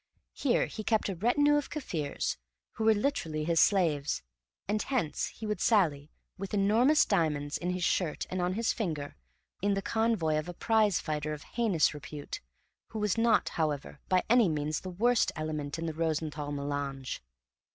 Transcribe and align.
Here 0.33 0.65
he 0.65 0.83
kept 0.83 1.09
a 1.09 1.15
retinue 1.15 1.57
of 1.57 1.69
Kaffirs, 1.69 2.35
who 2.71 2.85
were 2.85 2.95
literally 2.95 3.43
his 3.43 3.59
slaves; 3.59 4.23
and 4.67 4.81
hence 4.81 5.27
he 5.27 5.45
would 5.45 5.61
sally, 5.61 6.09
with 6.39 6.55
enormous 6.55 7.05
diamonds 7.05 7.55
in 7.55 7.69
his 7.69 7.83
shirt 7.83 8.25
and 8.31 8.41
on 8.41 8.53
his 8.53 8.73
finger, 8.73 9.15
in 9.61 9.75
the 9.75 9.81
convoy 9.83 10.39
of 10.39 10.49
a 10.49 10.55
prize 10.55 10.99
fighter 10.99 11.33
of 11.33 11.43
heinous 11.43 11.93
repute, 11.93 12.41
who 12.87 12.97
was 12.97 13.15
not, 13.15 13.49
however, 13.49 13.99
by 14.09 14.23
any 14.27 14.49
means 14.49 14.79
the 14.79 14.89
worst 14.89 15.31
element 15.35 15.77
in 15.77 15.85
the 15.85 15.93
Rosenthall 15.93 16.49
mélange. 16.51 17.19